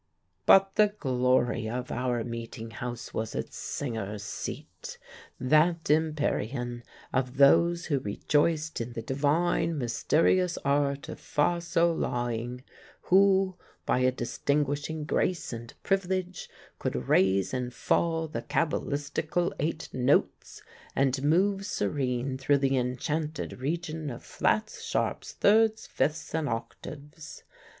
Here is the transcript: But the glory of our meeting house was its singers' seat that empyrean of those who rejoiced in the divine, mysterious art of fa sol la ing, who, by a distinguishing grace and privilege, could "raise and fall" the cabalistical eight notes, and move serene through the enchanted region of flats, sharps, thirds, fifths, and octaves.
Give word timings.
But 0.47 0.77
the 0.77 0.87
glory 0.87 1.69
of 1.69 1.91
our 1.91 2.23
meeting 2.23 2.71
house 2.71 3.13
was 3.13 3.35
its 3.35 3.55
singers' 3.55 4.23
seat 4.23 4.97
that 5.39 5.91
empyrean 5.91 6.81
of 7.13 7.37
those 7.37 7.85
who 7.85 7.99
rejoiced 7.99 8.81
in 8.81 8.93
the 8.93 9.03
divine, 9.03 9.77
mysterious 9.77 10.57
art 10.65 11.07
of 11.07 11.19
fa 11.19 11.61
sol 11.61 11.93
la 11.95 12.29
ing, 12.29 12.63
who, 13.11 13.57
by 13.85 13.99
a 13.99 14.11
distinguishing 14.11 15.03
grace 15.05 15.53
and 15.53 15.75
privilege, 15.83 16.49
could 16.79 16.95
"raise 17.07 17.53
and 17.53 17.71
fall" 17.71 18.27
the 18.27 18.41
cabalistical 18.41 19.53
eight 19.59 19.87
notes, 19.93 20.63
and 20.95 21.21
move 21.21 21.63
serene 21.63 22.39
through 22.39 22.57
the 22.57 22.75
enchanted 22.75 23.59
region 23.59 24.09
of 24.09 24.23
flats, 24.23 24.81
sharps, 24.83 25.31
thirds, 25.33 25.85
fifths, 25.85 26.33
and 26.33 26.49
octaves. 26.49 27.43